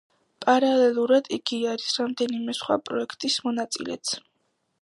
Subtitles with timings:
[0.45, 4.19] პარალელურად იგი არის რამდენიმე სხვა პროექტის მონაწილეც.